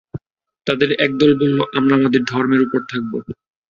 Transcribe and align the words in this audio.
তাদের 0.67 0.89
একদল 1.05 1.31
বলল, 1.41 1.57
আমরা 1.77 1.93
আমাদের 1.95 2.21
ধর্মের 2.25 2.61
উপর 2.61 2.81
থাকব। 2.91 3.11